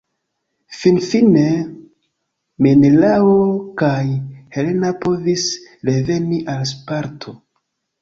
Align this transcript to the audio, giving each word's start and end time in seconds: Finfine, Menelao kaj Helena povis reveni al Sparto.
Finfine, 0.77 1.43
Menelao 2.67 3.37
kaj 3.83 4.01
Helena 4.59 4.93
povis 5.07 5.49
reveni 5.93 6.45
al 6.59 6.69
Sparto. 6.77 7.41